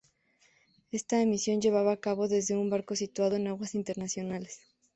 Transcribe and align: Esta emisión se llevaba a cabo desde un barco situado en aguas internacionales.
Esta 0.91 1.21
emisión 1.21 1.57
se 1.61 1.67
llevaba 1.67 1.91
a 1.91 1.99
cabo 1.99 2.27
desde 2.27 2.57
un 2.57 2.71
barco 2.71 2.95
situado 2.95 3.35
en 3.35 3.45
aguas 3.45 3.75
internacionales. 3.75 4.59